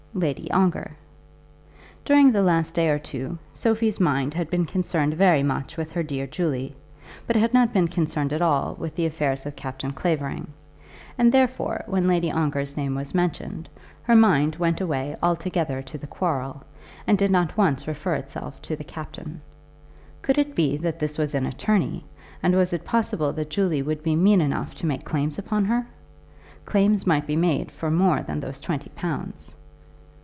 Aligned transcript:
"Lady 0.13 0.51
Ongar." 0.51 0.91
During 2.03 2.33
the 2.33 2.41
last 2.43 2.75
day 2.75 2.89
or 2.89 2.99
two 2.99 3.39
Sophie's 3.53 3.97
mind 3.97 4.33
had 4.33 4.49
been 4.49 4.65
concerned 4.65 5.13
very 5.13 5.41
much 5.41 5.77
with 5.77 5.93
her 5.93 6.03
dear 6.03 6.27
Julie, 6.27 6.75
but 7.25 7.37
had 7.37 7.53
not 7.53 7.71
been 7.71 7.87
concerned 7.87 8.33
at 8.33 8.41
all 8.41 8.75
with 8.77 8.93
the 8.95 9.05
affairs 9.05 9.45
of 9.45 9.55
Captain 9.55 9.93
Clavering, 9.93 10.49
and, 11.17 11.31
therefore, 11.31 11.83
when 11.85 12.09
Lady 12.09 12.29
Ongar's 12.29 12.75
name 12.75 12.93
was 12.93 13.15
mentioned, 13.15 13.69
her 14.03 14.13
mind 14.13 14.57
went 14.57 14.81
away 14.81 15.15
altogether 15.23 15.81
to 15.83 15.97
the 15.97 16.07
quarrel, 16.07 16.61
and 17.07 17.17
did 17.17 17.31
not 17.31 17.55
once 17.55 17.87
refer 17.87 18.15
itself 18.15 18.61
to 18.63 18.75
the 18.75 18.83
captain. 18.83 19.39
Could 20.21 20.37
it 20.37 20.53
be 20.55 20.75
that 20.75 20.99
this 20.99 21.17
was 21.17 21.33
an 21.33 21.45
attorney, 21.45 22.03
and 22.43 22.53
was 22.53 22.73
it 22.73 22.83
possible 22.83 23.31
that 23.31 23.49
Julie 23.49 23.81
would 23.81 24.03
be 24.03 24.17
mean 24.17 24.41
enough 24.41 24.75
to 24.75 24.85
make 24.85 25.05
claims 25.05 25.39
upon 25.39 25.63
her? 25.63 25.87
Claims 26.65 27.07
might 27.07 27.25
be 27.27 27.37
made 27.37 27.71
for 27.71 27.89
more 27.89 28.21
than 28.23 28.41
those 28.41 28.59
twenty 28.59 28.89
pounds. 28.89 29.55